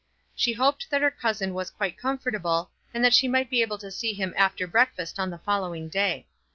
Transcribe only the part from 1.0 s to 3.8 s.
her cousin was quite comfortable, and that she might be able